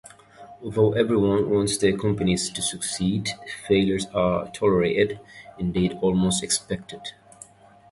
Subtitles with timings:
[0.63, 3.29] Although everyone wants their company to succeed,
[3.67, 5.19] failures are tolerated,
[5.59, 7.09] indeed almost expected.